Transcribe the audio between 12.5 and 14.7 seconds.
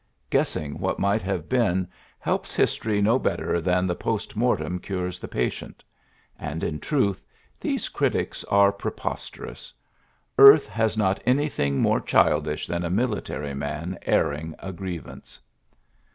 than a military man airing